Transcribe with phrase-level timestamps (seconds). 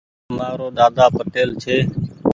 [0.37, 1.77] مآرو ۮاۮا پٽيل ڇي۔